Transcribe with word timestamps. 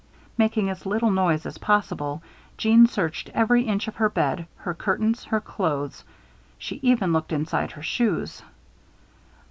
Making 0.35 0.67
as 0.71 0.87
little 0.87 1.11
noise 1.11 1.45
as 1.45 1.59
possible, 1.59 2.23
Jeanne 2.57 2.87
searched 2.87 3.29
every 3.35 3.65
inch 3.65 3.87
of 3.87 3.97
her 3.97 4.09
bed, 4.09 4.47
her 4.55 4.73
curtains, 4.73 5.25
her 5.25 5.39
clothes. 5.39 6.03
She 6.57 6.79
even 6.81 7.13
looked 7.13 7.31
inside 7.31 7.73
her 7.73 7.83
shoes. 7.83 8.41